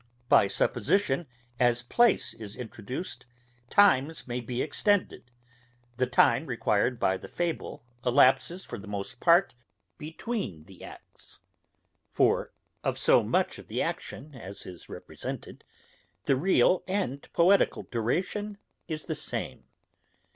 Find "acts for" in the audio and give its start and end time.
10.83-12.51